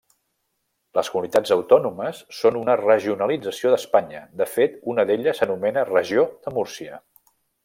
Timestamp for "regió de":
5.95-6.57